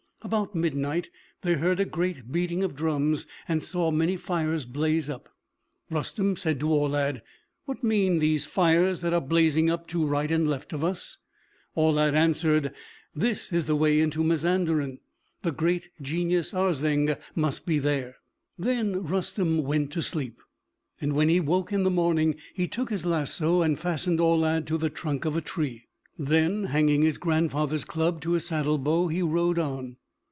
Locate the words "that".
9.01-9.13